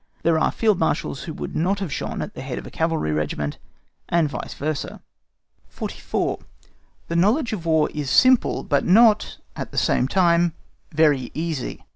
[0.23, 3.11] There are Field Marshals who would not have shone at the head of a cavalry
[3.11, 3.59] regiment,
[4.09, 4.99] and vice versa.
[5.69, 6.39] 44.
[7.07, 10.53] THE KNOWLEDGE IN WAR IS VERY SIMPLE, BUT NOT, AT THE SAME TIME,
[10.91, 11.85] VERY EASY.